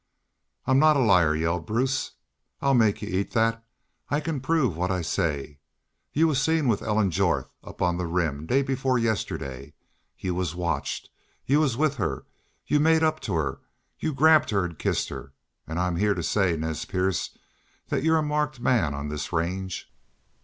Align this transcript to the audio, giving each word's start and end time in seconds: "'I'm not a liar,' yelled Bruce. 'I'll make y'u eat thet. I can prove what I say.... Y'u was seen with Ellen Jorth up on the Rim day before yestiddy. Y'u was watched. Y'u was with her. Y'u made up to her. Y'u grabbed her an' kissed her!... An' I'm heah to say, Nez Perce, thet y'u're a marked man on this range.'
"'I'm 0.65 0.79
not 0.79 0.95
a 0.97 0.99
liar,' 0.99 1.35
yelled 1.35 1.67
Bruce. 1.67 2.13
'I'll 2.59 2.73
make 2.73 3.03
y'u 3.03 3.07
eat 3.19 3.33
thet. 3.33 3.63
I 4.09 4.19
can 4.19 4.41
prove 4.41 4.75
what 4.75 4.89
I 4.89 5.03
say.... 5.03 5.59
Y'u 6.11 6.27
was 6.29 6.41
seen 6.41 6.67
with 6.67 6.81
Ellen 6.81 7.11
Jorth 7.11 7.51
up 7.63 7.83
on 7.83 7.97
the 7.97 8.07
Rim 8.07 8.47
day 8.47 8.63
before 8.63 8.97
yestiddy. 8.97 9.73
Y'u 10.17 10.33
was 10.33 10.55
watched. 10.55 11.09
Y'u 11.45 11.59
was 11.59 11.77
with 11.77 11.97
her. 11.97 12.25
Y'u 12.65 12.79
made 12.79 13.03
up 13.03 13.19
to 13.19 13.35
her. 13.35 13.61
Y'u 13.99 14.11
grabbed 14.11 14.49
her 14.49 14.63
an' 14.63 14.73
kissed 14.77 15.09
her!... 15.09 15.33
An' 15.67 15.77
I'm 15.77 15.97
heah 15.97 16.15
to 16.15 16.23
say, 16.23 16.57
Nez 16.57 16.83
Perce, 16.85 17.37
thet 17.87 18.01
y'u're 18.01 18.17
a 18.17 18.23
marked 18.23 18.59
man 18.59 18.95
on 18.95 19.09
this 19.09 19.31
range.' 19.31 19.87